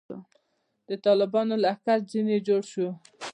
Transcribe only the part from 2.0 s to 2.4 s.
ځنې